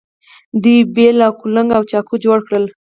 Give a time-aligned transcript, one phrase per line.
[0.63, 2.65] دوی بیل او کلنګ او چاقو جوړ کړل.